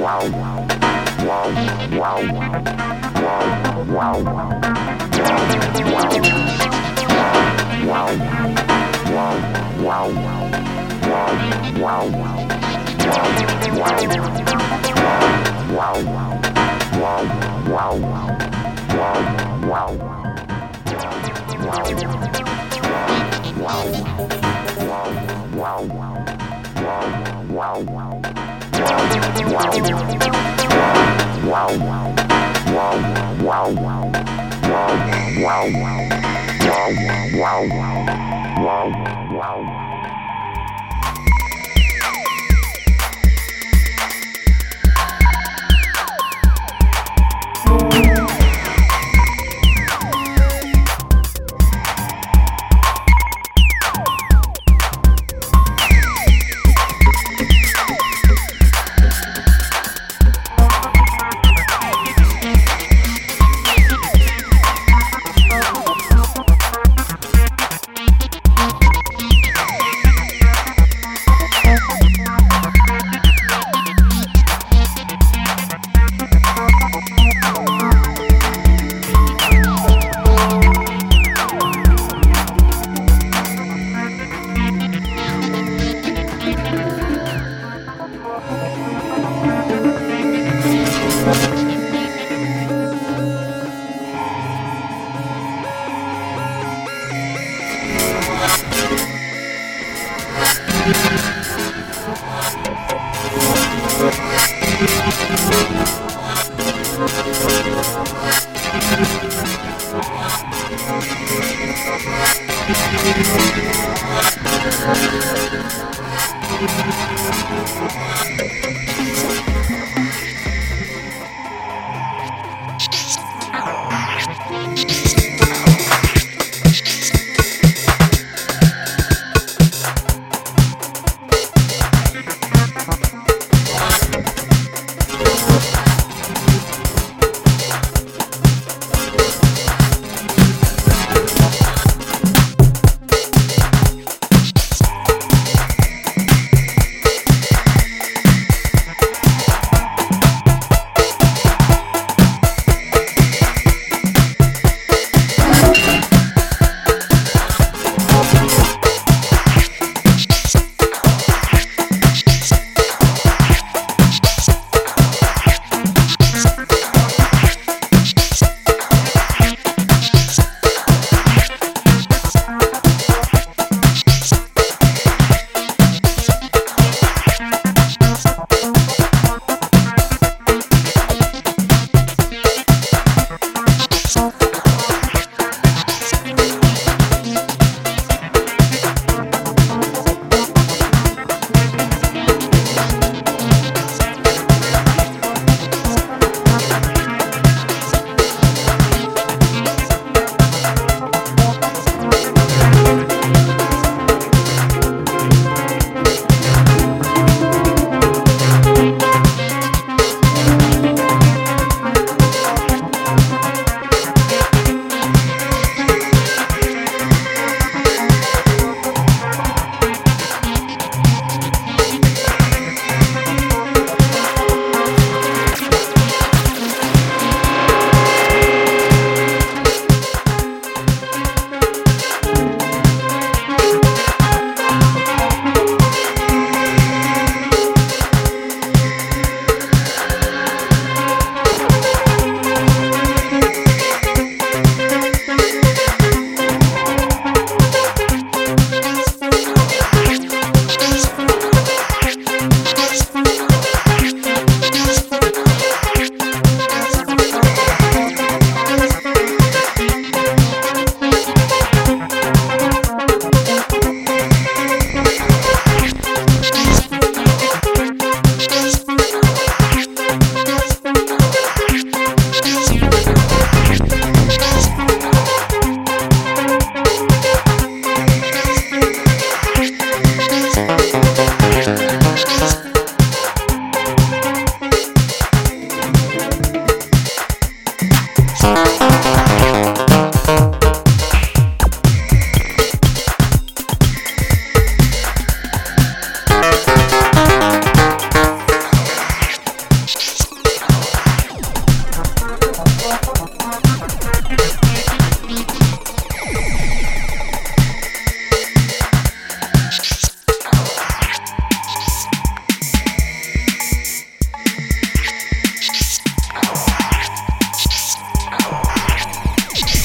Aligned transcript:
wow 0.00 0.24
wow 9.12 9.40
wow 9.80 10.08
wow 11.80 12.08
wow 12.08 12.40
wow 31.50 31.68
wow 31.78 32.08
wow 32.72 32.96
wow 33.44 33.68
wow 39.32 40.19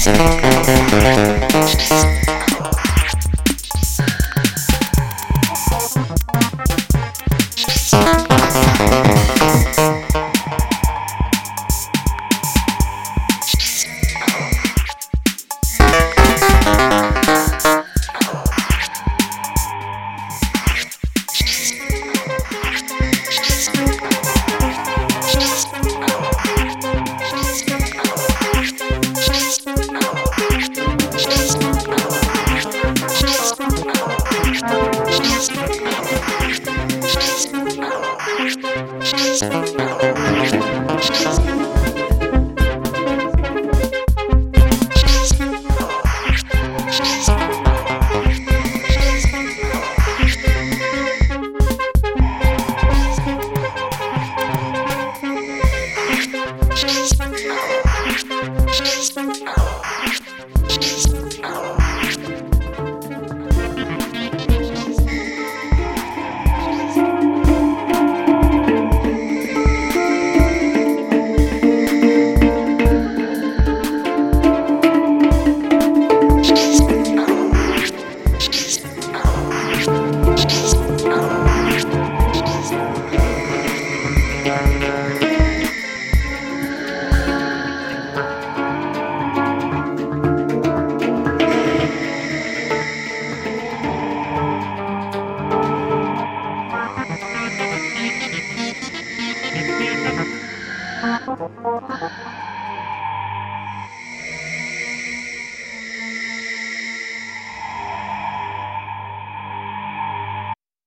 Gracias. 0.05 1.44